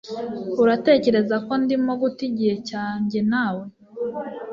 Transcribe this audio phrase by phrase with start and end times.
[0.63, 3.63] Uratekereza ko ndimo guta igihe cyanjye na we